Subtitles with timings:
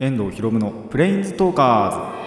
[0.00, 2.22] 遠藤博夢のプレインズトーカー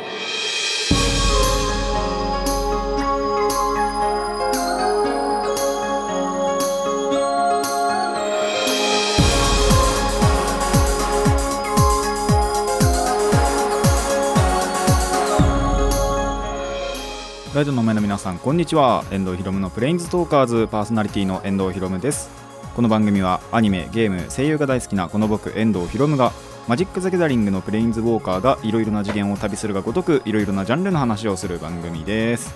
[17.53, 19.05] ズラジオの前の皆さんこんにちは。
[19.11, 22.29] 遠藤博夢のプレインズトーカーズパーソナリティの遠藤博夢です。
[22.75, 26.33] この番組はアニメゲーム声優が大好きなこの僕遠藤博夢が
[26.67, 32.53] マジック・ザ・ギャザリングのプレインズ・ウォーカーがいろいろな次元を旅するがごとくいろいろなジャンルの話をする番組です。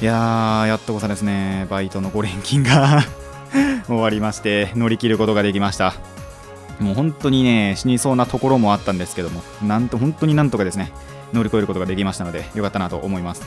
[0.00, 1.66] いやーやっとこさですね。
[1.70, 3.02] バイトの5連勤が
[3.88, 5.94] 終わりまして乗り切ることができました。
[6.78, 10.92] もう本当にね死にそうなところもあったんですけどもなんと本当になんとかですね
[11.32, 13.42] 乗り越えることができましたのでよかったなと思います。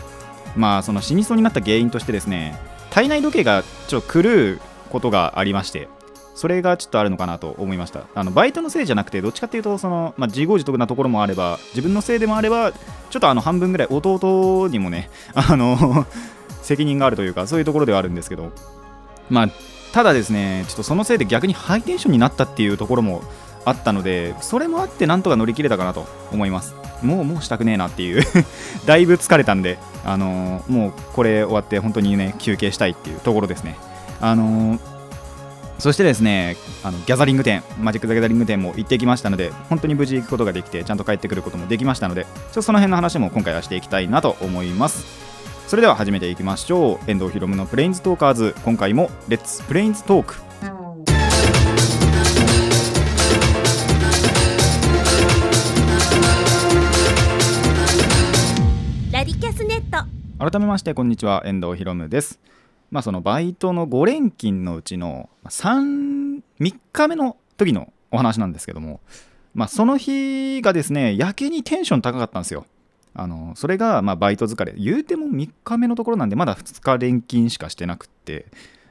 [0.57, 2.59] まあその死にそうになった原因としてですね
[2.89, 5.87] 体内時計がちょっと狂うことがありまして
[6.35, 8.03] それがちょっとあるのかなと思いました。
[8.15, 16.05] あのバイトのせいじゃなくてどっちかっていうとその、まあ、自業自得なところもあれば自分のせいでもあればちょっとあの半分ぐらい弟にもね あの
[16.61, 18.51] 責任があるというかそういうところではあるんですけど
[19.29, 19.49] まあ
[19.91, 23.21] ただですねちょっとそのせいで逆にハイテンションになったっていうところも
[23.65, 26.75] あったのでそれもあってなんとか乗り切れたかなと思います。
[27.01, 28.23] もうもうしたくねえなっていう
[28.85, 33.75] だいぶ疲れたんであのー、もうこれ終わって本当にね休憩したいっていうところですね。
[34.19, 34.79] あのー、
[35.81, 45.07] そしてですねあのギャザリング店マジック・ザ・ギャザリング店も行ってきましたので本当に無事行くことができてちゃんと帰ってくることもできましたのでちょっとその辺の話も今回はしていきたいなと思います。
[45.67, 47.09] それでは始めていきましょう。
[47.09, 48.53] 遠藤ひろむのプレインズトーカーズ。
[48.63, 50.35] 今回もレッツプレインズトーク
[59.11, 60.05] ラディキャスネット。
[60.37, 61.41] 改めましてこんにちは。
[61.43, 62.39] 遠藤ひろむです
[62.91, 68.99] まあそのバイトの5連勤のうちの3 3日目の時のお話なんですけども
[69.53, 72.65] まあその日がですねやけにテンション高かったんですよ。
[73.13, 74.73] あのそれがまバイト疲れ。
[74.77, 78.45] 言うても3日目のところなんでまだ2日連勤しかしてなくって。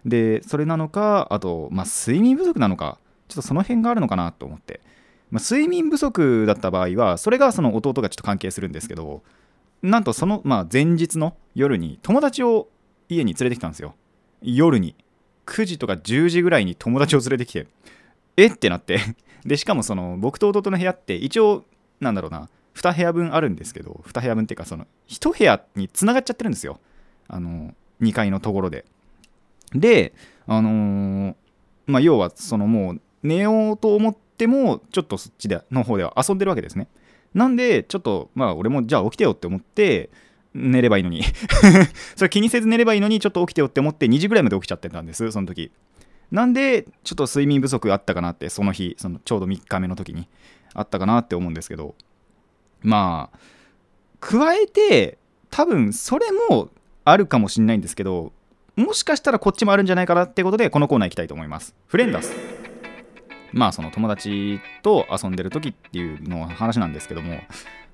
[0.04, 2.98] でそれなのかあと、まあ、睡眠不足なのか
[3.28, 4.80] ちょっとその辺があるのかなと思って、
[5.30, 9.22] まあ、睡眠不足だった場合はそれがその弟がちょっと関係するんですけど
[9.82, 12.68] なんとその、まあ、前日の夜に友達を
[13.10, 13.94] 家に連れてきたんですよ。
[14.42, 14.94] 夜に。
[15.46, 17.66] 9時とか10時ぐらいに友達を連れてきて。
[18.36, 18.46] え？
[18.46, 18.98] ってなって。
[19.44, 21.64] でしかもその僕と弟の部屋って一応
[22.00, 22.48] なんだろうな。
[22.74, 26.78] 2部屋分あるんですけど2部屋分っていうかその1部屋に繋がっちゃってるんですよ。
[27.28, 28.84] あの2階のところで。
[29.72, 30.12] で
[30.46, 31.34] あのー
[31.86, 36.86] まあ要はそのもう寝ようと思ってもちょっとそっちでの方では遊んでるわけですね。
[37.34, 40.10] なんでちょっとまあ俺もじゃあ起きてよって思って
[40.54, 41.22] 寝ればいいのに。
[42.16, 45.70] それ気にせず寝ればいいのにちょっと起きてよって思って2時ぐらいまで起きちゃってたんですその時。
[46.30, 50.28] なんでちょっと睡眠不足あったかなってその日そのちょうど3日目の時に
[50.74, 51.94] あったかなって思うんですけど。
[52.82, 53.38] まあ
[54.20, 55.18] 加えて
[55.50, 56.70] 多分それも
[57.04, 58.32] あるかもしれないんですけど
[58.76, 61.74] もしかしたらこっちもあるんじゃないかなってことでこのコーナー行きたいと思います。
[61.86, 62.32] フレンダス。
[63.52, 67.40] まあその友達と遊んでる時っていうの話なんですけども。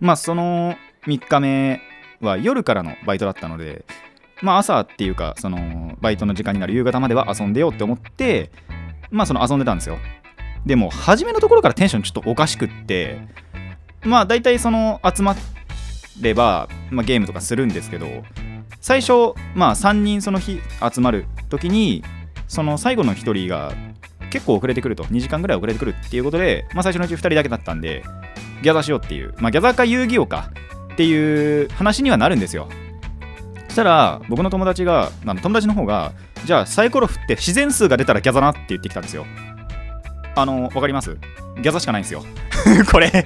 [0.01, 1.81] まあその3日目
[2.21, 3.85] は夜からのバイトだったので
[4.43, 8.51] まあ朝っていうかそのバイトの時間になる夕方までは遊んでようって思って
[9.11, 9.99] まあその遊んでたんですよ。
[10.65, 13.21] でも初めのところからテンションちょっとおかしくって
[14.03, 15.37] まあ大体その集ま
[16.21, 18.09] れば、まあ、ゲームとかするんですけど
[18.81, 20.61] 最初まあ3人その日
[20.93, 22.03] 集まる時に
[22.49, 23.73] その最後の1人が
[24.31, 28.03] 結構遅れてくると2時間ぐらい遅れてくるっていうことで、まあ、最初のうち2人だけだったんで
[28.63, 30.51] ギャザーしようっていう、まあ、ギャザーか遊戯王か
[30.97, 32.69] っていう話にはなるんですよ。
[33.67, 36.13] そしたら僕の友達があの友達の方が
[36.47, 39.27] じゃあサイコロ振って自然数が出たらギャザなって言ってきたんですよ。
[40.37, 41.17] あのわかります？
[41.61, 42.23] ギャザしかないんですよ。
[42.93, 43.11] これ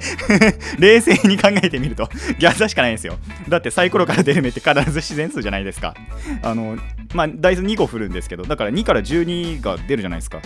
[0.79, 3.19] 冷静に考えてみるとギャザしかないんですよ。
[3.49, 5.95] だってサイコロから出る目って必ず自然数じゃないですか。
[6.43, 6.77] あの
[7.13, 10.41] まあダイス2個振るんですけどだから2から12が出るじゃないですか。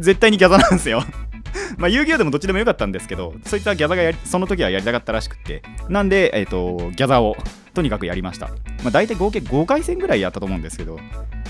[0.00, 1.02] 絶対にギャザなんですよ。
[1.78, 5.62] まあ遊戯王でもどっちでもよかったんですけどそういつはギャザがやりその時はやりたかったらしくって。
[5.88, 7.36] なんで、えー、とギャザを
[7.74, 8.54] とにかくやりました、ま
[8.88, 10.98] あ、大体合計5回戦ぐらいやったと思うんですけど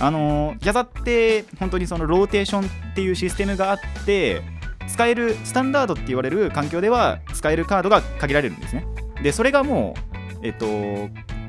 [0.00, 4.42] あのギャザって本当にそのローテーションっていうシステムがあって
[4.88, 8.84] 使えるスタンダードって言われる環境では使えるカードが限られるんですね。
[9.22, 9.94] でそれがも
[10.42, 10.66] うえっと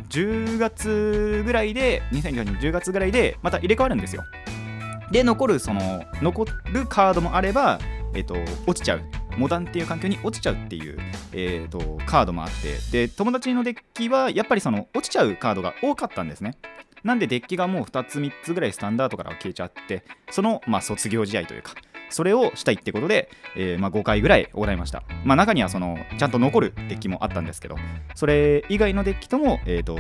[0.09, 4.23] 10月ぐらいで2018年10月ぐらいでまた入れ替わるんですよ。
[5.11, 7.79] で残るその残るカードもあれば
[8.13, 8.35] えっと
[8.67, 9.01] 落ちちゃう
[9.37, 10.97] モダンっていう環境に落ちちゃうっていう、
[11.31, 12.49] えー、とカードもあっ
[12.91, 16.57] てで友達のデッキはやっぱりその落ちちゃうカードが多かったんですね
[17.03, 21.73] なんでデッキがもう2つ3つぐらいスタンダードから消えちゃってそのまあ卒業試合というか
[22.13, 25.03] それをしたいってことで、えー、まあ、5回ぐらい行いました。
[25.25, 27.75] まあ、中にはそのちゃんと残るデッキもあったんですけど、
[28.13, 29.97] それ以外のデッキとも、えーと、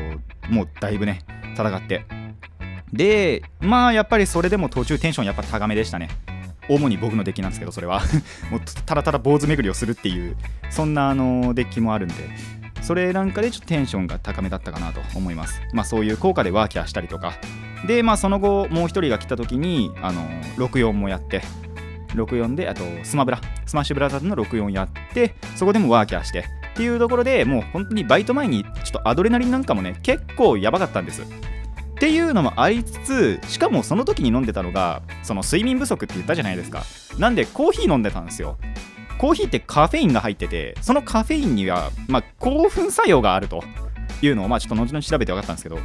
[0.47, 1.21] もうだいぶね、
[1.55, 2.05] 戦って。
[2.93, 6.09] で、まあやっぱりそれでも途中テンションやっぱ高めでしたね。
[6.69, 8.01] 主に僕のデッキなんですけど、それは。
[8.51, 10.35] もうただただ坊主巡りをするっていう、
[10.69, 12.15] そんなあのデッキもあるんで、
[12.81, 15.61] それなんかでちょっとテンションが高めだったかなと思います。
[15.73, 17.33] まあそういう効果でワーキャーしたりとか、
[17.87, 20.21] で、まあその後、もう1人が来た時に、あの
[20.57, 21.41] 64もやって、
[22.15, 23.41] 64であとスマブラ。
[23.65, 26.45] スマッシュブラザーズの64やってそこでもワーキャーして。
[26.73, 31.23] っていうところでもう本当にバイト前にちょっとアドレナリンなんかもね結構やばかったんです。
[32.03, 36.83] っていうのもありつつしかもその時に飲んでたのがその睡眠不足って言ったじゃないですか。
[37.17, 38.57] なんでコーヒー飲んでたんですよ。
[39.17, 43.63] コーヒーってカフェインが入っててそのカフェインには、まあ、興奮作用があると。
[44.21, 45.79] いうのを、まあ、ちょっと後々調べて分かったんですけど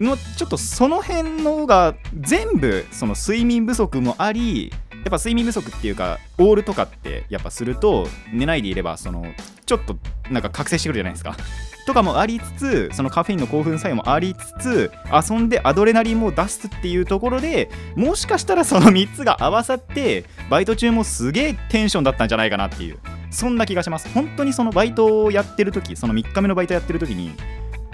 [0.00, 4.72] のちょっとその辺のが全部その睡眠不足もあり
[5.04, 9.26] やっぱ睡眠不足っていうかオールとかってやっぱすると寝ないでいればその
[9.66, 9.96] ちょっと
[10.30, 11.36] なんか覚醒してくるじゃないですか。
[11.84, 22.98] とかもありつつそのカフェインの興奮作用もありつつ遊んでアドレナリンも出すっていうところでもしかしたらその3つが合わさってバイト中もすげえテンションだったんじゃないかなっていう
[23.32, 24.08] そんな気がします。
[24.14, 27.32] 本当にそのバイトをやってる時その3日目のバイトやってる時に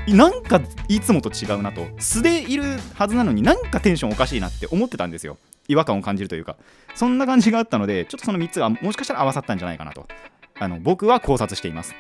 [0.08, 1.86] なんかいつもと違うなと。
[1.98, 2.64] 素でいる
[2.94, 5.38] はずなのになんかテンションおかしいなって思ってたんですよ。
[5.68, 6.56] 違和感を感じるというか
[6.94, 10.06] そんな感じがあったのでちょっとその3つがもしかしたら合わさったんじゃないかなと
[10.58, 11.94] あの僕は考察しています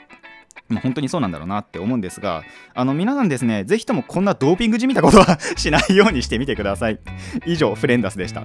[0.68, 2.42] まあ、本当にそうなんだろうなって思うんですが、
[2.74, 6.98] あの皆さんですね、ぜひともこんなドーピングじみたことはしないようにしてみてください。
[7.46, 8.44] 以上、フレンダスでした。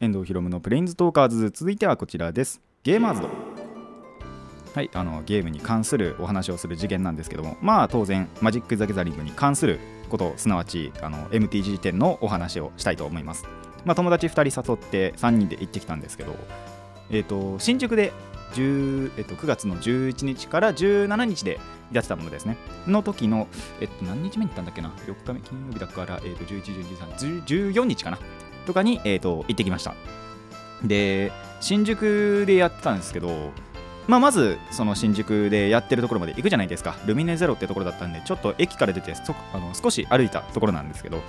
[0.00, 3.53] 遠藤ひろむのプレインズトーカーズ続いてはこちらですゲーマーズ
[4.74, 9.78] はい、あのゲームに関するお話をする次元なんですけども、まあ当然、マジック・ザ・ギャザリングに関する
[10.10, 13.46] こと、すなわちあの MTG 店のお話をしたいと思います。
[13.84, 16.34] まあ、友達2人誘って3人で行ってきたんですけど、
[17.08, 18.12] えーと、新宿で
[18.54, 21.60] 10、えーと、9月の11日から17日で
[21.92, 22.56] やってたものですね。
[22.88, 23.46] の時の、
[23.80, 28.18] えっ、と、何日目に行ったんだっけな ?4 日目、金曜日だから、えーと、11、12、13、14日かな？
[28.66, 29.94] とかに、えー、と行ってきました。
[30.82, 31.30] で、
[31.60, 33.52] 新宿でやってたんですけど、
[34.06, 36.96] まあ、まずその新宿でやってるところまで行くじゃないですか。
[37.06, 39.14] ルミネゼロってところだったんでちょっと駅から出て
[39.52, 41.22] あの少し歩いたところなんですけど、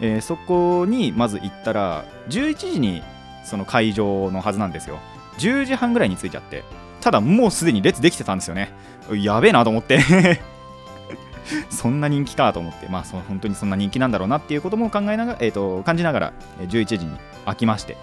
[0.00, 3.02] えー、そこにまず行ったら11時に
[3.44, 4.98] その会場のはずなんですよ。
[5.38, 6.62] 10時半ぐらいに着いちゃって
[7.00, 8.70] ただもうすでに列できてたんですよね。
[9.12, 10.00] やべえなと思って。
[11.68, 17.98] そんな人気かと思ってまあそ本当にそんな人気なんだろうなっていうことも考えながら、えーと感じながら11時に開きまして。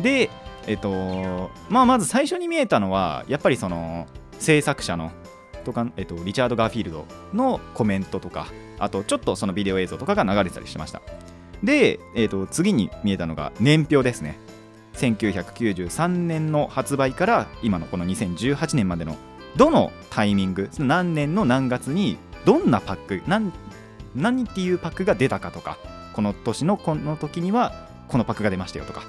[0.00, 0.28] で
[0.70, 4.06] えっとまあ、まず最初に見えたのはやっぱりその
[4.38, 5.10] 制作者の
[5.64, 8.46] とか、えっと、リチャード・ガーフィールドのコメントとか
[8.78, 11.02] あとちょっとそのビデオ映像とかが流れてたりしました。
[11.64, 14.38] で、えっと、次に見えたのが年表ですね。
[14.94, 19.16] 1993年の発売から今のこの2018年までの
[19.56, 23.52] どのタイミング何年の何月にどんなパック何
[24.14, 25.78] 何っていうパックが出たかとか
[26.12, 29.02] この年のこの時にはこのパックが出ましたよとか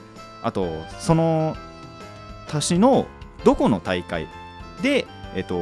[0.43, 1.55] あとその
[2.47, 3.07] 年の
[3.43, 4.27] どこの大会
[4.81, 5.05] で、
[5.35, 5.61] えっと、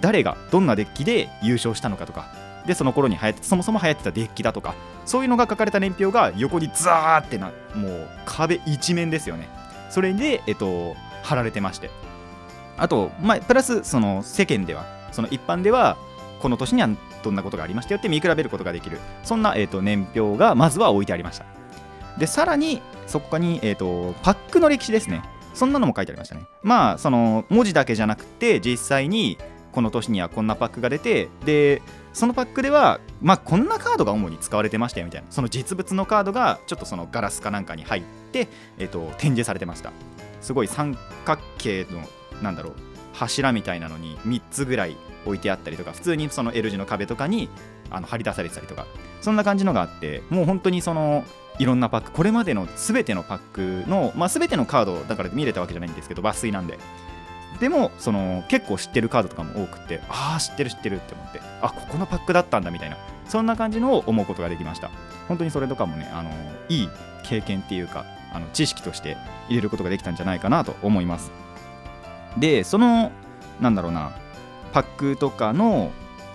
[0.00, 2.26] 誰がどんなデッキで優勝したのかとか。
[2.66, 4.74] でその頃に流行ってそもそも流行ってたデッキだとか。
[5.06, 9.48] そういうのが書かれた年表が横にザーってなもう壁一面ですよね。
[9.88, 11.90] それで、えっと、貼られてまして。
[12.76, 15.96] あと、まあ、プラスその世間ではその一般では
[16.40, 16.90] この年には
[17.22, 18.98] どんなことがありましたよって見比べることができる。
[19.24, 21.46] そんな、えっと、年表がまずは置いてありました。
[22.18, 25.22] でさらにそこに、えーと、パックの歴史ですね。
[25.54, 26.46] そんなのも書いてありましたね。
[26.62, 29.38] まあその文字だけじゃなくて実際に
[29.72, 35.26] この年にはこんなパックが出てでそのパックではまあこんなカードが主に使われてましたよみたいな。
[35.30, 38.48] その実物のカードがちょっとそのガラスかなんかに入って、
[38.78, 39.92] えーと、展示されてました。
[40.40, 42.02] すごい三角形の
[42.42, 42.72] なんだろう
[43.14, 44.96] 柱みたいなのに3つぐらい
[45.26, 47.48] 置いてあったりとか普通にその L 字の壁とかに
[47.90, 48.86] あの張り出されてたりとか。
[49.20, 51.24] そんな感じのがあってもう本当にその
[51.58, 53.38] いろんなパックこれまでの全てのパッ
[53.84, 56.78] クの、まあ、全てのカードだから見れたわけじゃないんですけど抜粋なんで。
[57.60, 62.96] でもその結構知ってるカードとかも多くてああ知ってる知ってるって思ってあここのパックだったんだみたいな
[63.26, 64.90] そんな感じのを思うことができました。
[65.26, 66.30] 本当にそれとかもねあの
[66.68, 66.88] いい
[67.24, 69.16] 経験っていうかあの知識として
[69.48, 71.32] 入れることができたんじゃないかなと思います。
[72.36, 73.10] でその
[73.60, 74.12] なんだろうな
[74.72, 75.90] パックとかの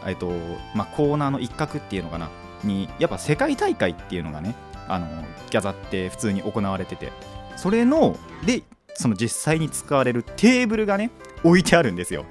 [0.06, 0.34] えっと
[0.76, 2.30] まあ、コーナーの一角っていうのかな。
[2.66, 4.56] にやっぱ世界大会っていうのがね
[4.88, 5.08] あの
[5.50, 7.12] ギャザって普通に行われてて
[7.56, 8.64] それので
[8.96, 11.12] その実際に使われるテーブルがね
[11.44, 12.26] 置いてあるんですよ。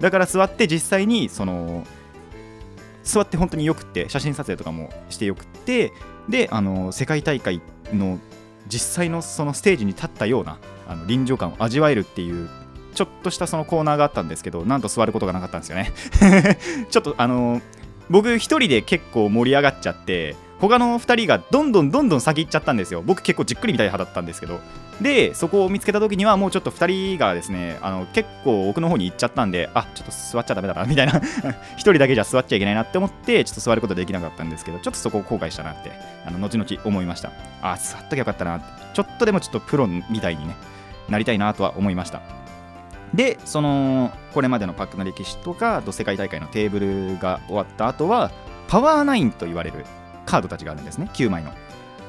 [0.00, 1.84] だから座って実際にその
[3.02, 5.92] 座って本当によくって写真撮影とかもしてよくって
[6.28, 7.60] であの世界大会
[7.92, 8.18] の
[8.68, 12.48] 実際のそのステージに立ったようなあの臨場感を味わえるっていう
[12.94, 15.92] ちょっとしたそのコーナーがあったんですけどなんと座ることがなかったんですよね。
[16.90, 17.62] ちょっとあの
[18.10, 23.00] 僕一人で結構盛り上がっちゃって他の2人がどんどんどんどん先行っちゃったんですよ。
[23.02, 24.60] 僕結構じっくり見たい派だったんですけど。
[25.00, 31.12] でそこを見つけた時にはもうちょっと2人がですねあの結構奥の方に行っちゃったんであちょっと座っちゃダメだなみたいな。
[31.20, 31.22] 1
[31.76, 35.92] 人だけじゃ座っちゃいけないなって思ってちょっと座ることできなかったんですけどちょっとそこを後悔したなって
[36.26, 37.30] あの後々思いました。
[37.62, 38.60] あ座っときゃよかったな
[38.94, 40.56] ちょっとでもちょっとプロみたいにね
[41.08, 42.20] なりたいなとは思いました。
[43.14, 48.30] でそのこれまでのパックの歴史とか世界大会のテーブルが終わった後は
[48.68, 49.84] パワーナインと言われる
[50.26, 51.52] カードたちがあるんですね9枚の。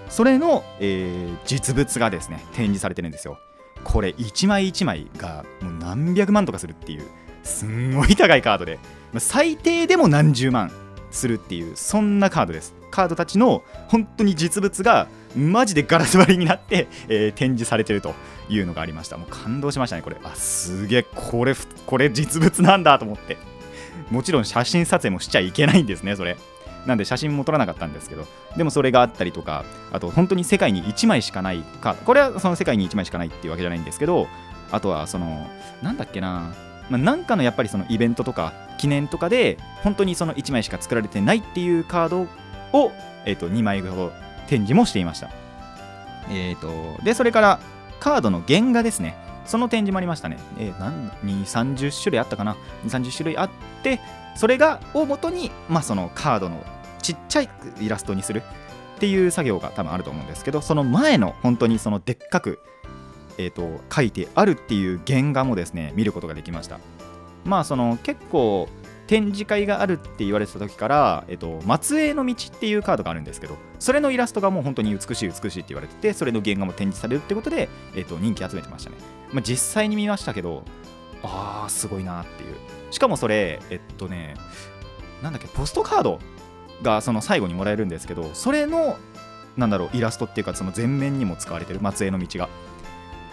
[0.10, 3.39] それの、えー実物がですね展示されてるんですよ。
[3.84, 7.08] これ1枚1枚がもう何百万とかするっていう
[7.44, 8.79] すんごい高いカードで。
[9.18, 10.72] 最低でも何十万
[11.12, 12.74] するっていうそんなカードです。
[12.89, 18.13] カードたちの本当に実物がマジでガラス張りになって、えー展示されてると
[18.50, 19.17] いうのがありました。
[19.17, 20.17] もう感動しましたねこれ。
[20.24, 21.53] あすげえこれ
[21.86, 23.38] これ実物なんだと思って。
[24.10, 26.38] もちろん写真撮影もしちゃいけないんですねそれ。
[26.86, 28.25] なんで写真も撮らなかったんですけど。
[28.58, 34.27] でもそれがあったりとかあと本当に世界に1枚しかないカードこれはその世界に1枚しかないっていうわけじゃないんですけど
[34.72, 35.48] あとはその
[35.84, 36.53] なんだっけな。
[36.89, 42.27] まあ、なんかのやっぱりそのイベントとか記念とかで本当にその1枚しか作られてないっていうカード
[42.73, 42.91] を、
[43.25, 44.11] えー、と2枚ほど
[44.47, 45.29] 展示もしていました、
[46.29, 47.59] えー、とでそれから
[47.99, 49.15] カードの原画ですね。
[49.45, 52.55] その展示もありましたね、えー、何2 30種類あったかな。
[52.85, 53.49] 2 30種類あっ
[53.81, 53.99] て
[54.35, 56.63] それがを元に、まあ、そのカードの
[57.01, 57.49] ちっちゃい
[57.79, 58.43] イラストにする
[58.95, 62.59] っていう作業が多分あると思うんですけどその前の本当にそのでっかく
[63.39, 66.79] えー、と書いてあるっていう原画もですね見ることができました。
[67.45, 68.67] まあその結構
[69.10, 78.98] 展示会があるって言われてた時から、えっと、松江の道っていうカードがあるんですけどそれのイラストがもう本当に美しい美しいって言われててそれの原画も展示されるってことで、えっと、人気集めてましたね、
[79.32, 80.63] まあ、実際に見ましたけど
[81.24, 82.56] あーすごいなっていう。
[82.92, 84.36] しかもそれえっとね
[85.24, 86.20] なんだっけポストカード
[86.84, 88.96] がその最後にもらえるんですけどそれの
[89.58, 92.48] なんだろうイラストっていうかその前面にも使われてる松江の道が。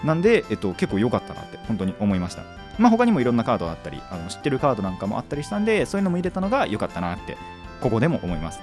[0.04, 2.65] なんで、えっと、結構良かったなって本当に思いました。
[2.78, 7.36] まあ、他にもいろんなカードあったりあの知ってるカードなんかもあったりしたんでそういうのも入れたのが良かったなって
[7.80, 8.60] ここでも思います。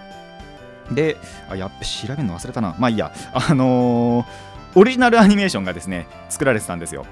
[0.91, 1.17] で、
[1.50, 2.75] あやっべ調べるの忘れたな。
[2.77, 7.05] まあいいや、あのーオリジナルアニメーションがですね作られてたんですよ。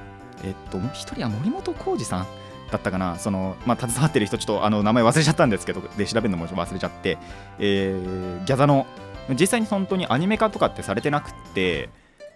[0.44, 2.28] えっと、一人は森本浩二さん
[2.72, 7.20] だったかな、そのまあ、携わってる人、ちょっとあの名前忘れちゃったんですけど、で調べるのも忘れちゃって、
[7.60, 8.88] えーギャザの、
[9.40, 11.90] 実際に本当にアニメ化とかってされてなくって、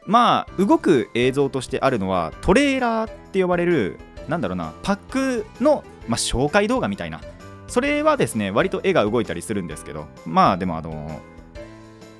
[0.06, 7.22] まあ、動く映像としてあるのは、トレーラーって呼ばれる、なんだろうな、パックの、まあ、紹介動画みたいな、
[7.67, 11.20] それはですね、割と絵が動いたりするんですけど、まあ、でも、あの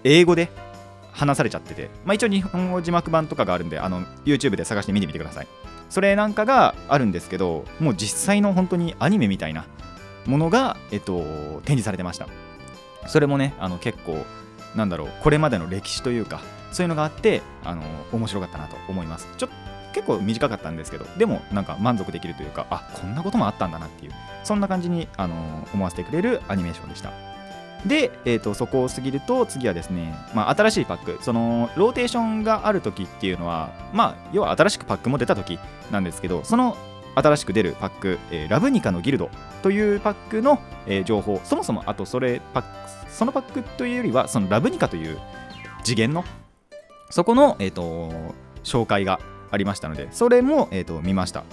[0.04, 0.50] 英語で
[1.12, 5.48] 話されちゃってて、まあ、一応日本語字幕版とかがあるんで、あの YouTube で探して見てみてください。
[5.90, 9.66] それなんかがあるんですけど、もう実際の本当にアニメみたいな
[10.26, 11.22] ものが、えっと、
[11.64, 12.28] 展示されてました。
[13.08, 14.18] それもね、あの結構、
[14.76, 19.28] なんだろう、これまでの歴史というか、そういうのがあって、あの面白かったなと思います。
[19.38, 19.50] ちょっ
[19.96, 24.12] 結構短かったんですけど、でもなんか満足できるというか、あこんなこともあったんだなっていう、
[24.44, 27.14] そんな感じに、あの思わせてくれるアニメーションでした。
[27.86, 35.60] で、えー、とそこを過ぎると次はですね、まあ、新しいパックそのローテーションがある時っていうのはまあ要は新しくパックも出た時
[35.92, 36.76] なんですけどその
[37.14, 39.30] 新しく出るパック、えーラブニカのギルド
[39.62, 45.20] というパックの、えー情報そもそもあとそれパックそのパックというよりはそのラブニカという
[45.84, 46.26] 次元の
[47.12, 48.12] そこの、えー、と
[48.64, 49.20] 紹介が
[49.52, 51.44] ありましたのでそれも、えー、と見ました。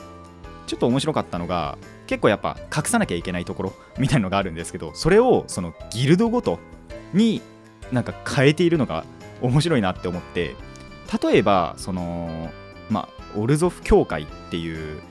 [0.67, 6.59] ちょっと面白かったのが結構やっぱ隠さなきゃいけないところみたいのがあるんですけどそれをそのギルドごと
[7.13, 7.43] に
[7.91, 9.05] なんか変えているのが
[9.43, 10.55] 面白いなって思って
[11.23, 12.51] 例えばその
[12.91, 15.03] まあオルゾフ協会っていう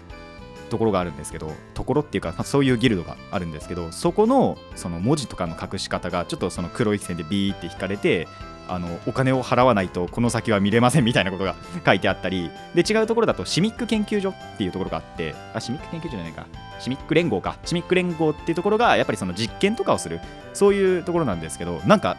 [0.69, 8.27] ところがあるんですけどところっていうかまあそういうギルドがあるんですけどそこのその文字とかの隠し方がちょっとその黒い線でビーって引かれて
[8.71, 16.47] あのお金を払わないとこの先は見れませんみたいなことが書いてあったりで違うところだとシミック研究所っていうところがあってあシミック研究所じゃないか。
[16.79, 17.57] シミック連合か。
[17.65, 20.21] シミック連合っていうところがやっぱりその実験とかをする。
[20.53, 22.15] そういうところなんですけどなんか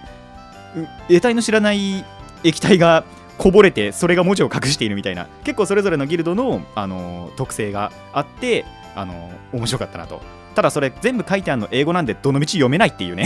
[1.08, 2.04] 得体の知らない
[2.44, 3.04] 液体が
[3.38, 5.26] こぼれてそれが文字を隠しているみたいな。
[5.44, 10.20] 結構それぞれのギルドの、あの特性があって、あの面白かったなと。
[10.54, 13.24] ただそれ全部書いてあるの英語なんでどの道読めないっていうね。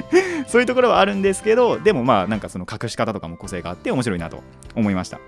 [0.46, 4.42] そういうところはあるんですけどでもまあなんかその隠し方とかも個性があって面白いなと
[4.74, 5.20] 思いました。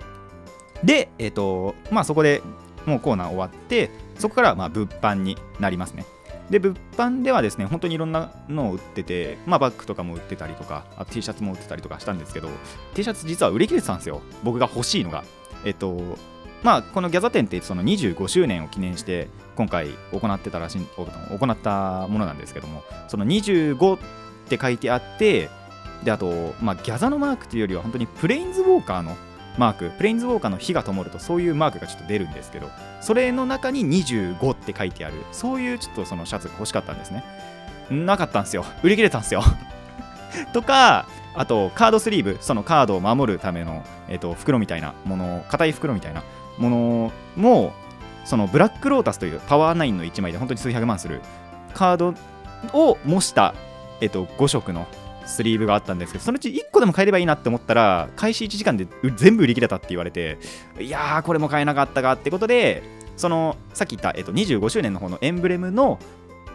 [0.84, 2.42] でえっ、とまあそこで
[2.86, 6.04] もうコーナー終わってそこからまあ物販になりますね。
[6.50, 12.48] で物販ではですね本当にいろんなのを売ってて、まあ、バッグとかも売ってたりとかあ T シャツも売ってたりとかしたんですけど
[12.94, 14.22] T シャツ実は売り切れてたんですよ。
[14.44, 15.24] 僕が欲しいのが。
[15.64, 16.16] えっと
[16.62, 23.98] まあこのギャザ展ってその25周年を記念して今回行ってたらしい行ったものなんですけどもその25
[24.48, 25.50] って書いてあって
[26.02, 29.16] であと、まあ、ギャザのマークというよりは本当にプレインズウォーカーの
[29.58, 37.24] マークプレインズウォーカーの火が灯るとそういうマークがちょっと出るんですけどそれの中に25って書いてあるそういうちょっとそのシャツが欲しかったんですね。
[37.90, 38.64] なかったんですよ。
[38.82, 39.42] 売り切れたんですよ。
[40.52, 46.22] とかあとカードスリーブそのカードを守るための、えー、と袋みたいなもの硬い袋みたいな
[46.58, 47.72] ものも
[48.24, 51.22] そのブラックロータスというパワー9の1枚で本当に数百万する
[51.74, 52.14] カード
[52.72, 53.54] を模した、
[54.00, 54.86] えー、と5色の
[55.26, 58.86] スリーブがあったんですけどそのうち1個でも買えればいいなって思ったら開始1時間で
[59.16, 60.38] 全部売り切れたって言われて
[60.80, 62.82] いやーこれも買えなかったかってことで
[63.16, 65.98] そのさっき言った、えっと、25周年の方のエンブレムの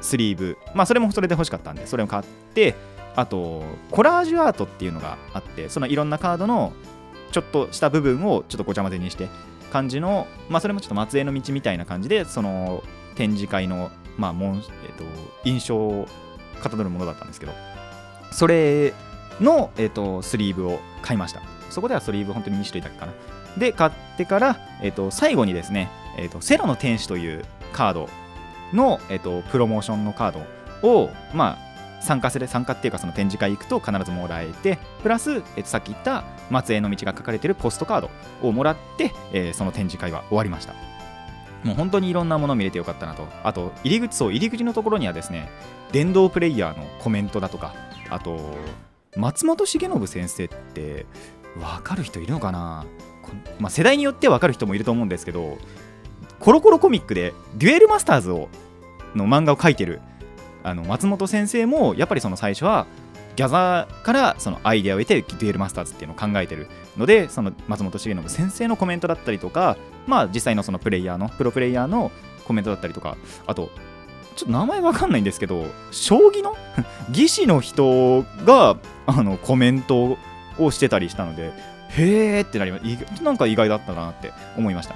[0.01, 2.75] スリーブまあそれもそれで欲しかったんでそれを買って
[3.15, 6.73] あとコラージュアートっていうのがあってそのいろんなカードの
[7.31, 9.27] ちょっとした部分をちょっとごちゃ混ぜにして
[9.71, 12.83] 感じのまあそれもちょっと末裔の道みたいな感じでその
[13.15, 15.03] 展示会のまあもん、えっと、
[15.43, 16.07] 印象を
[16.63, 17.53] かたどるものだったんですけど
[18.31, 18.93] それ
[19.39, 21.41] の、えーと、スリーブを買いました。
[21.69, 23.13] そこではスリーブ本当に2種類だけかな。
[23.57, 28.09] で買ってから、えーと、最後にですね、えーと、セロの天使というカード
[28.73, 30.31] の、えー、とプロモーションのカー
[30.81, 38.09] ドをまあ参加する参加っていうかその展示会行くと必ずもらえてプラス、えー、とさっき言った松江の道が書かれてるポストカード
[38.41, 40.92] をもらって、えー、その展示会は終わりました。
[41.63, 43.27] もう本当にいろんなもの見れてよかったなと。
[43.43, 45.49] あと入り口そう入り口のところにはですね
[45.91, 47.73] 電動プレイヤーのコメントだとか
[48.09, 48.55] あと
[49.15, 51.05] 松本重信先生って
[51.55, 52.85] 分かる人いるのかな、
[53.59, 55.57] まあ、世代によって分かる人もいると思うんですけど
[56.39, 58.49] コロコロコミックでデュエルマスターズを
[59.15, 60.01] の漫画を描いてる
[60.63, 62.87] あの松本先生もやっぱりその最初は
[63.35, 66.67] ギャザーからそのアイデアを得てデュエルマスターズっていうのを考えてる。
[66.97, 72.11] のでその松本重信先生のコメントだったりとかまあ実際のそのプレイヤーのプロプレイヤーの
[72.45, 73.69] コメントだったりとかあと
[74.35, 76.55] ちょっと名前わかんないんですけど、将棋の
[77.11, 80.17] 技師の人があのコメント
[80.57, 81.51] をしてたりしたので、
[81.89, 82.79] へーってなりま
[83.21, 84.95] なんか意外だったなって思いました。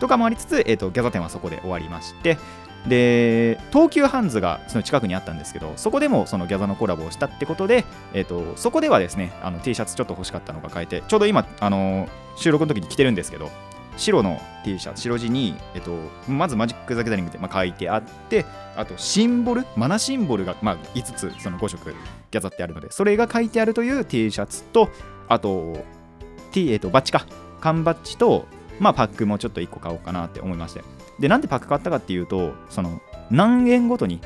[0.00, 2.38] とかもありつつ、えーと、ギャザ展はそこで終わりまして、
[2.86, 13.50] で、東急ハンズがその近くにあったんですけど、そこでもそのギャザのコラボをしたってことで、えーと、そこではですね、あの T シャツちょっと欲しかったのが変えて、ちょうど今、あの収録の時に着てるんですけど、
[13.96, 15.96] 白の T シャツ白地に、えっと、
[16.28, 18.44] まずマジック・ザ・ギャザリングって、まあ、書いてあって
[18.76, 21.92] あとシンボルマナシンボルが、まあ、5つその5色
[22.32, 24.90] ギャザってあるのでそれが書いてあるという T シャツと
[25.28, 25.76] あと
[26.50, 27.26] T、えっと、バッチか。
[27.60, 28.46] 缶バッジと、
[28.80, 30.82] まあ、パックもちょっと1個買おうかなって思いまして。
[31.18, 34.20] でなんでパック買ったかっていうとその何円ごとに、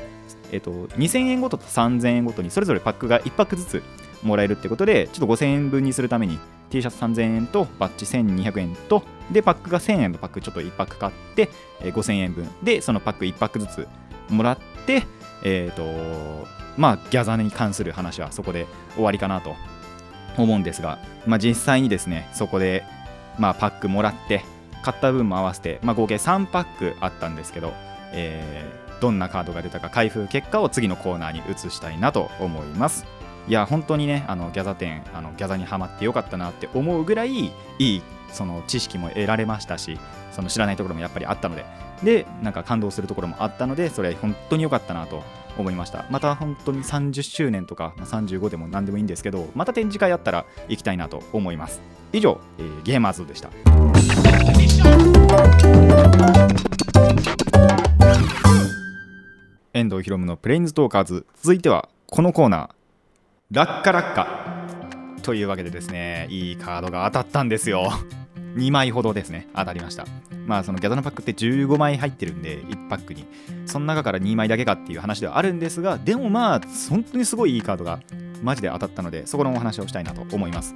[0.51, 3.83] えっと、2000円ごとと3000円ごとにそれぞれパックが1パックずつ
[4.23, 11.49] もらえるってことでちょっと5000円分にするために T シャツ3000円とバッジ1200円とでパックが1000円のパックちょっと1パック買って、
[11.81, 12.49] えー、5000円分。
[12.63, 13.87] でそのパック1パックずつ
[14.29, 15.03] もらって
[15.43, 19.55] えっ、ー、とまあギャザーに関する話はそこで終わりかなと
[20.37, 22.83] 思うんですが、まあ、実際にですねそこで、
[23.37, 24.43] まあ、パックもらって
[24.83, 27.73] 買った分も合わせて、まあ、合計3パックあったんですけど、
[28.13, 33.05] えー、どんなカードが出たか開封結果を次のコーナーに移したいなと思います。
[33.47, 39.97] いや本当にねあのギャザ店あのギャザにはまってよかったなって思うぐらいいいその知識も得られましたし
[40.31, 41.65] その知らないところもやっぱりあったので。
[42.03, 45.23] でなんか感動するところもあったのでそれは本当に良かったなと
[45.61, 46.05] 思いました。
[46.09, 51.81] また本当に30周年とか、まあ、35でも何でもいいんですけどまた展示会あったら行きたいなと思います。
[52.11, 53.49] 以上、えー、ゲーマーズでした。
[59.73, 61.25] 遠藤ひろむのプレインズトーカーズ。
[61.41, 62.69] 続いてはこのコーナー。
[63.51, 64.49] ラッカラッカ
[65.23, 67.91] というわけでですねいいカードが当たったんですよ。
[68.55, 70.05] 2枚ほどですね当たりました。
[70.45, 73.25] まあそのギャザのパックって15枚入ってるんで1パックに。
[73.65, 77.99] その中から2枚だけかっていう話ではあるんですがでもまあ本当にすごいいいカードが
[78.41, 80.75] マジで当たったのでそこのお話をしたいなと思います。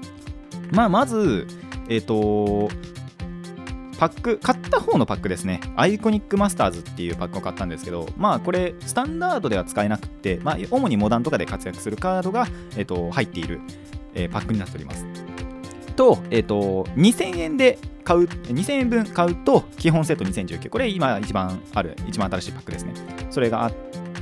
[0.72, 1.48] まあまず
[1.90, 2.70] えっ、ー、と
[4.00, 5.62] パック買った方のパックですね。
[5.76, 13.62] アイコニックマスターズっていうパックを買ったんですけどまあこれスタンダードでは使えなくて、まあ、主にモダンとかで活躍するカードが、えーと、入っている、
[14.14, 15.06] えー、パックになっております。
[15.94, 22.94] と,、えーと、2000円で買う2000円分買うと基本セット2019これ今一番ある一番新しいパックですね。
[23.30, 23.72] それが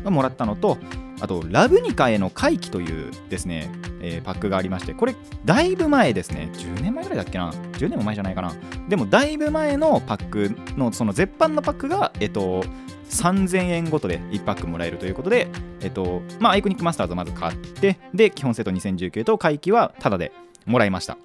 [0.06, 0.78] もらったのと
[1.20, 6.50] あとラブニカへの回帰というですねえーパックがありましてこれだいぶ前ですね。
[6.54, 7.52] 10年前ぐらいだっけな。
[7.52, 8.54] 10年も前じゃないかな。
[8.88, 12.64] でもだいぶ前のパックのその絶版のパックがえっと
[13.10, 15.48] 3000円ごとで1パックもらえるということで、
[15.82, 20.32] えっとまあ、アイコニックマスターズをまず買ってで基本セット2019と回帰はタダで
[20.66, 21.18] もらいました。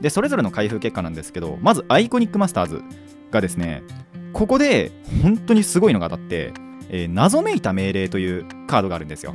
[0.00, 2.82] でそれぞれの開封結果なんですけどまずアイコニックマスターズ
[3.30, 3.82] がですね
[4.32, 6.52] ここで本当にすごいのが当たって、
[6.90, 9.34] えー謎めいた命令というカードがあるんですよ、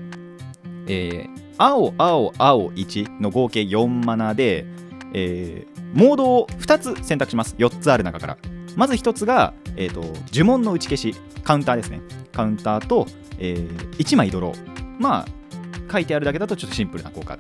[0.87, 4.65] えー青青青1の合計4マナで、
[5.13, 7.55] えーモードを2つ選択します。
[7.57, 8.37] 4つある中から。
[8.75, 12.01] まず1つが、えーと呪文の打ち消しカウンターですね。
[12.31, 13.05] カウンターと、
[13.37, 13.55] え
[13.97, 14.95] 1枚ドロー。
[14.99, 17.37] まあ書いてあるだけだとちょっとシンプルな効果。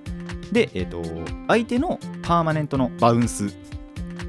[0.51, 1.03] で、えー、と
[1.47, 3.53] 相手のパーマネントのバウンス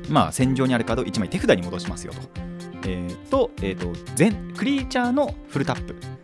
[0.09, 2.21] まあ戦場にあるカードを1枚手札に戻しますよと,、
[2.89, 6.22] えーと,、えー、と全クリーチャーのフルタップ。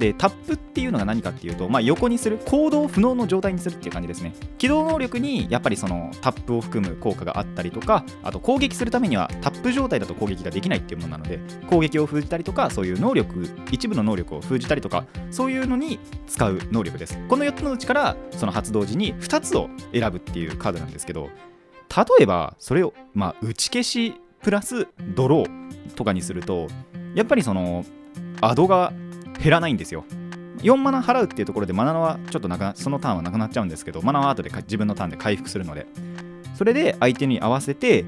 [0.00, 4.34] でタップっていうのが何かっていうと、まあ、横にする行動不能の状態にするっていう感じですね。
[4.56, 17.18] 起動能力にやっぱりそのタップを含む効果があったりとかあと攻撃するためにはタップ状態だと攻撃ができないっていうものなので攻撃を封じたりとかそういう能力一部の能力を封じたりとかそういうのに使う能力です。
[17.28, 21.28] この4つのうちからその発動時に2つを選ぶっていうカードなんですけど
[21.94, 26.68] 例えばそれを、まあ、打ち消しプラスドローとかにすると
[27.14, 27.84] やっぱりその
[28.40, 28.92] アドが
[29.42, 30.04] 減らないんですよ。
[30.62, 35.86] 4マナ払うっていうところでマナはちょっとなくなそのターンはなくなっちゃうんですけどマナは後で自分のターンで回復するので。
[36.54, 38.04] それで相手に合わせて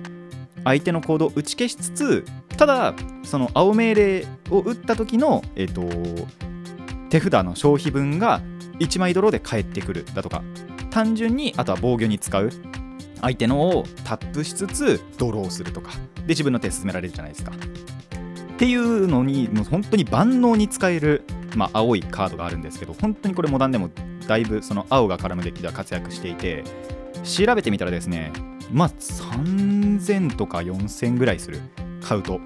[0.63, 2.25] 相手の行動を打ち消しつつ
[2.59, 5.83] ただその青命令を打った時の、えっと
[7.09, 8.43] 手札の消費分が
[8.79, 10.43] 1枚ドローで返ってくるだとか。
[10.91, 12.51] 単純にあとは防御に使う。
[13.23, 15.93] 相手のをタップしつつドローするとか。
[16.17, 17.53] で自分の手進められるじゃないですか。
[18.63, 21.25] っていうのにもう本当に万能に使える、
[21.57, 23.91] まあ、青いカードがあるんですけど本当にこれモダンでも
[24.29, 26.63] だいぶその青が絡むデッキでは活躍していて
[27.25, 28.31] 調べてみたらですね
[28.71, 31.59] まあ3000とか4000ぐらいする
[32.05, 32.39] 買うと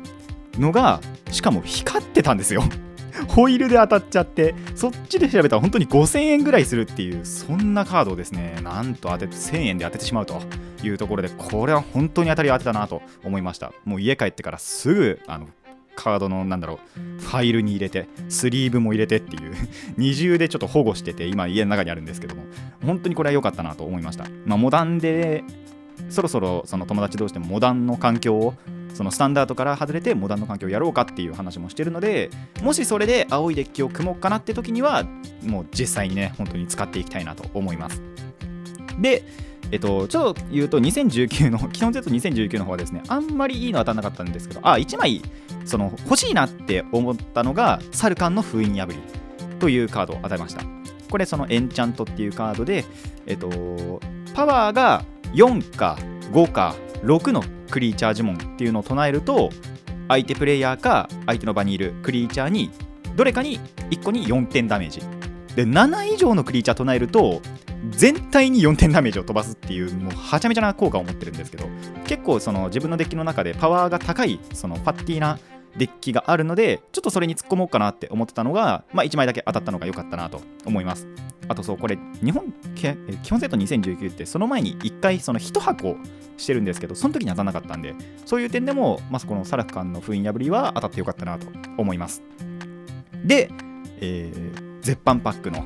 [0.58, 1.02] のが
[1.32, 2.62] しかも光ってたんですよ。
[3.28, 10.40] ホイールで当たっちゃってそっちで調べたら本当に5000円ぐらいするっていうそんなカードをですねなんと当てて1000円で当ててしまうと
[10.82, 13.72] いうところでこれは本当に当たりを当てたなと思いました。
[13.84, 15.48] もう家帰ってからすぐあの
[15.96, 16.78] カードのなんだろ
[17.18, 19.54] うファイルに入れてスリーブも入れてっていう
[19.96, 22.44] 二重でちょっと保護してて今家の中にあるんですけども
[22.84, 25.42] 本当にこれは良かったなと思いました、まあ、モダンで
[26.10, 28.54] そろそろその友達同士でもモダンの環境を
[28.92, 32.30] そのスタンダードから外れてモダンの環境をやろうかっていう話もしてるので
[32.62, 35.04] もしそれで青いデッキを組もうかなって時には
[35.44, 38.02] もう実際にね本当に使っていきたいなと思います。
[39.00, 39.22] で
[39.72, 45.22] えっと、ちょっと言うと2019の基本セット2019の方はですねあんまりいいの当たんなかったんですけどあ1枚
[45.66, 48.96] その欲しいなって思ったのがサルカンの封印破り
[49.58, 50.62] というカードを与えました。
[51.10, 52.84] これそのエンチャントっていうカードで
[53.26, 54.00] えっと
[54.34, 55.98] パワーが4か
[56.32, 59.50] 5か6のクリーチャー呪文っていうのを唱えると
[60.08, 62.70] 相手プレイヤーか相手の場にいるクリーチャーに
[63.16, 65.00] どれかに1個に4点ダメージ。
[65.54, 67.40] で7以上のクリーチャー唱えると
[67.90, 71.66] 全体に4点ダメージを飛ばすっていうもうはちゃめちゃな効果を持ってるんですけど
[72.06, 75.38] 結構その自分のデッキの中でパワーが高いそのファッティーな
[75.78, 81.06] デッキがあるのでちょっとそれに突っ込もうかなって思ってたのが、まあ、1枚だけ当たったのが良かったなと思います。
[81.48, 85.96] あとそうこれ日本け基本セット2019ってその前に1回その1箱
[86.36, 91.46] してるんですけどその時に当たらなかったんでそういう点でも、まあ、このサラフカンの封印破りは当たってよかったなと
[91.78, 92.22] 思います。
[93.24, 93.50] で、
[94.00, 95.64] えー絶版パックの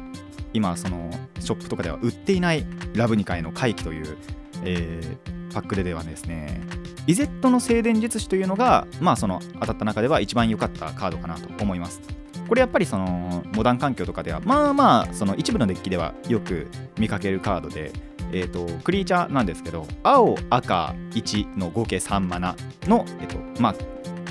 [0.54, 4.16] 今そのショップとかでは売っていないラブニカへの回帰という、
[4.64, 6.60] えーパックでではですね
[7.06, 12.00] イゼットの静電術師というのがまあその当たった中では一番良かったカードかなと思います。
[12.48, 17.92] これやっぱりそのモダン環境とかではまあまあその一部のデッキではよく見かけるカードで
[18.32, 23.74] えー、とクリーチャーなんですけど青赤1の合計3マナの、えーとまあ、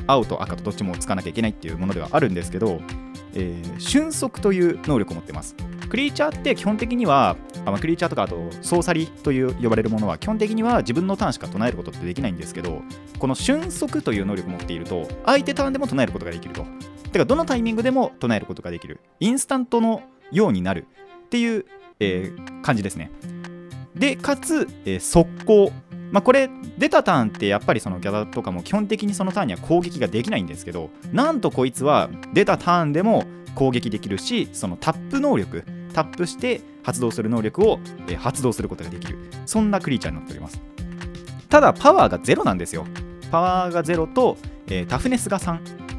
[0.08, 2.82] 青と赤とどっちも使わなきゃいけないっていうものではあるんですけど、
[3.34, 5.56] えー瞬足という能力を持ってます。
[5.90, 12.82] クリーチャーって基本的にはあ、クリーチャーとかあとソーサリという呼ばれるものは基本的には自分のターンしか唱えることってできないんですけど
[13.18, 16.66] この瞬足という能力を持っていると相手ターンでも唱えることができると。
[17.12, 19.00] てかどのタイミングでも唱えることができる。
[19.20, 20.86] インスタントのようになる
[21.26, 21.66] っていう、
[22.00, 23.10] えー感じですね。
[23.96, 25.72] でかつ、えー速攻。
[26.12, 37.80] まあ、これ出たターンってやっぱりそのギャザーとかも基本的にそのターンには攻撃ができないんですけどなんとこいつは出たターンでも攻撃できるしそのタップ能力タップして発動する能力を、
[38.18, 39.18] 発動することができる。
[39.46, 40.62] そんなクリーチャーになっております。
[41.50, 42.86] ただパワーが0なんですよ。
[43.32, 45.90] パワーが0と、えータフネスが3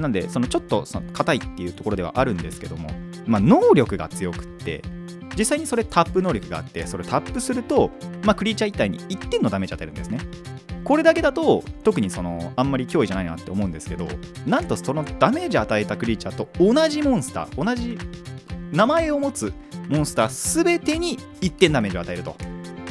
[0.00, 2.90] なんでそのちょっと硬いっていうところではあるんですけども、
[3.26, 4.82] まあ、能力が強くって
[5.38, 7.90] 実際にそれタップ能力があってそれタップすると、
[8.24, 10.20] まあ、クリーチャー1体に1点のダメージ与えるんですね。
[10.84, 14.06] これだけだと特にそのあんまり脅威じゃないなって思うんですけど
[14.46, 17.98] なんとそのダメージ与えたクリーチャーと同じモンスター同じ
[18.72, 19.52] 名前を持つ
[19.88, 22.36] モンスター全てに1点ダメージを与えると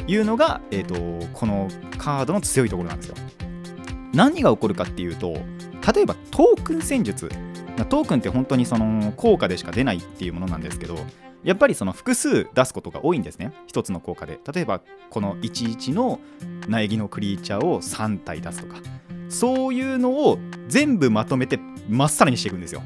[0.06, 3.16] いうのが、えーと、このカードの強いところなんですよ。
[4.14, 5.32] 何が起こるかっていうと
[5.94, 7.30] 例えばトークン戦術。
[7.90, 10.96] トークンって本当にその効果でしか出ないっていうものなんですけど
[11.44, 13.52] やっぱりその複数出すことが多いんですね。
[13.70, 14.40] 1つの効果で。
[14.52, 16.18] 例えばこの11の
[16.68, 18.80] 苗木のクリーチャーを3体出すとか。
[19.28, 21.58] そういうのを全部まとめて
[21.88, 22.82] まっさらにしていくんですよ。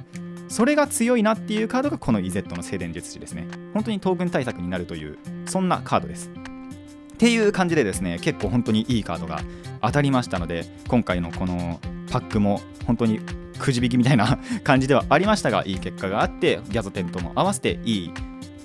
[0.51, 3.47] それが強いなっていうカードがこの EZ の静電術師ですね。
[3.73, 6.29] 本当にトークン対策になるというそんなカードです。
[6.29, 9.43] っていう感じでですね結構本当にいいカードが
[9.81, 13.21] 当たりましたので今回のこのパックも本当に
[13.59, 18.15] くじ引きみたいな感じではありましたがいい結果があってギャザテンとも合わせていい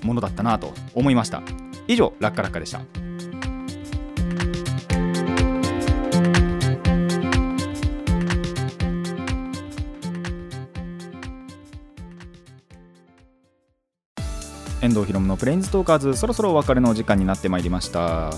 [0.02, 1.42] ものだったなと思いました。
[1.86, 3.05] 以上ラッカラッカでした。
[15.06, 18.30] ひろむのプレインズトーカーズそろそろお別れのお時間になってまいりました。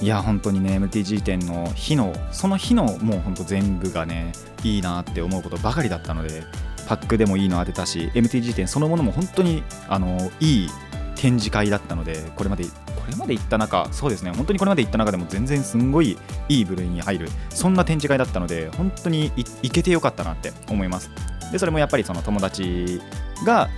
[0.00, 6.42] いや本当にね MTG 店の日のその日のもう本当全部がねいいなって思うことばかりだったので
[6.86, 10.68] パックでもいいの当てたし MTG 店そのものも本当にあのいい
[11.16, 12.70] 展示会だったのでこれまでこ
[13.10, 16.16] れまで行った中そうですね本当にこれまで行った中でも全然すんごい
[16.48, 21.10] いい部類に入るそんな展示会だったので本当に行けてよかったなって思います。
[21.52, 23.02] でそれもやっぱりその友達
[23.44, 23.68] が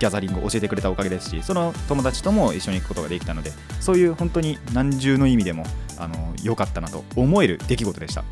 [0.00, 5.64] ギャザリングを教えてくれたおかげですしその友達とも一緒に行くことができたのでそういう本当に何重の意味でも
[5.98, 8.24] あの良かったなと思える出来事でした。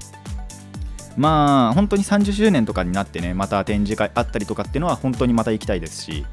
[1.16, 6.24] まあ本当に30周年とかになってねまた展示会あったりとかっていうのは本当にまた行きたいですし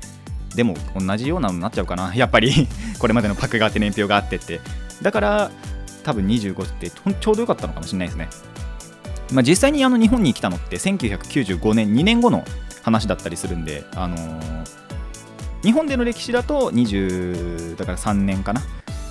[0.56, 2.16] でも同じようなのになっちゃうかな。
[2.16, 2.68] やっぱり
[3.00, 4.62] これまでのパクがあって年表があってって。
[5.02, 5.52] だから
[6.04, 8.30] 多分25ってちょうどよかったのかもしれないですね。
[9.34, 12.46] まあ、実際にあの日本に来たのって1995年2年後の
[12.84, 14.85] 話だったりするんで、あのー
[15.64, 18.62] 日本での歴史だと20だから3年かな。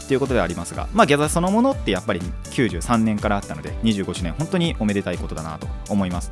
[0.05, 6.31] っていうことでありますが、まあ、ギャザーそのものってやっぱり93年からあったので25周年本当におめでたいことだなと思います。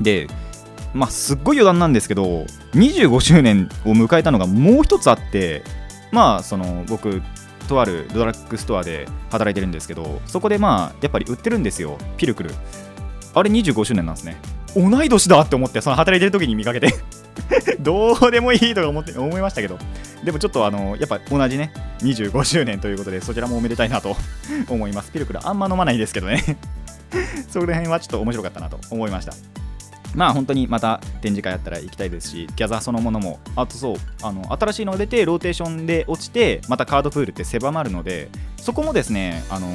[0.00, 0.28] で
[0.92, 5.62] まあすっごい余談なんですけど25周年を迎えたのがもう一つあって
[6.12, 7.22] まあその僕
[7.66, 12.50] とあるドラッグストアで働いてるんですけどそこでまあやっぱり売ってるんですよピルクル。
[13.34, 14.36] あれ25周年なんですね。
[14.74, 16.94] 同い年だって思ってその働いてる時に見かけて。
[17.80, 19.78] どうでもいいとか思って思いましたけど。
[20.24, 24.16] でもちょっとあのやっぱ同じね25周年ということでそちらもおめでたいなと
[24.68, 25.12] 思います。
[25.12, 26.42] ピルクルあんま飲まないですけどね。
[27.48, 29.32] そこら辺はちょっと面白かったなと思いました。
[30.14, 39.68] まあ本当にまた展示会やったら行きたいですしギャザーそのものもあとそうあの新しいのが出てローテーションで落ちてまたカードプールって狭まるのでそこもですねあの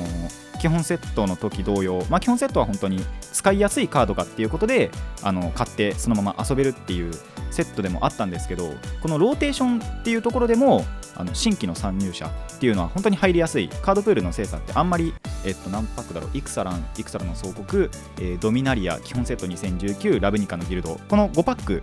[0.61, 4.91] 基本セットの時同様、まあ、基本セットは本当に使いやすいカードかっていうことで
[5.23, 7.11] あの買ってそのまま遊べるっていう
[7.49, 8.69] セットでもあったんですけど
[9.01, 20.99] このローテーションっていうところでもあの新規の参入者っていうのは本当に入りやすいカードプールの狭さってあんまり、えっと、何パックだろうイクサランイクサランの相克、えー、ドミナリア基本セット2019ラブニカのギルド。
[21.09, 21.81] この5パック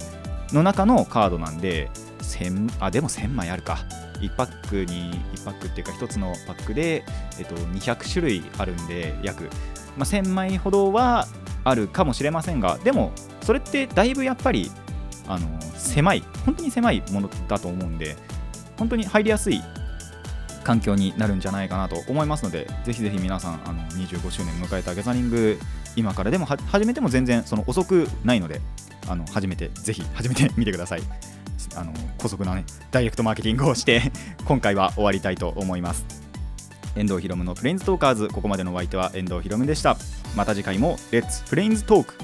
[0.53, 3.81] の中のカードなんで1000あでも1000枚あるか。
[4.21, 7.05] 1パックに1パックっていうか1つのパックで、
[7.39, 9.45] えっと、200種類あるんで約、
[9.97, 11.27] まあ、1000枚ほどは
[11.65, 14.71] あるかもしれませんがでもそれってだいぶやっぱり
[15.27, 18.17] あの狭い本当に狭いものだと思うんで
[18.79, 19.63] 本当に入りやすい
[20.65, 25.59] 環境になるんじゃないかなと思いますのでぜひぜひ皆さんあの25周年迎えたギャザリング
[25.97, 28.61] 今からでも始めても全然その遅くないので
[29.09, 31.03] あの初めてぜひ始めてみてください。
[31.77, 34.13] あの古速なねダイレクトマーケティングをして
[34.45, 36.05] 今回は終わりたいと思います。
[36.97, 38.29] 遠藤ひろむのプレインズトーカーズ。
[38.29, 39.97] ここまでのお相手は遠藤ひろむでした。
[40.37, 42.15] また次回もレッツプレインズトーク